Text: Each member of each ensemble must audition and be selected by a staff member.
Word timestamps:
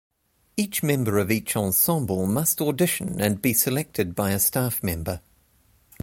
Each 0.57 0.81
member 0.81 1.19
of 1.19 1.29
each 1.29 1.55
ensemble 1.55 2.25
must 2.25 2.59
audition 2.59 3.21
and 3.21 3.39
be 3.39 3.53
selected 3.53 4.15
by 4.15 4.31
a 4.31 4.39
staff 4.39 4.81
member. 4.81 5.21